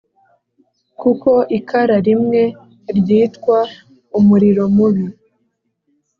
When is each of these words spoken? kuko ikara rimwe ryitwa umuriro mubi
kuko 0.99 1.31
ikara 1.57 1.97
rimwe 2.07 2.41
ryitwa 2.97 3.57
umuriro 4.17 4.63
mubi 4.75 5.05